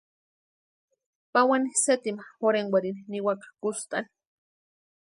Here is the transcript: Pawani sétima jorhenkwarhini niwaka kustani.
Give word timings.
Pawani 1.31 1.69
sétima 1.83 2.23
jorhenkwarhini 2.39 3.01
niwaka 3.11 3.47
kustani. 3.61 4.09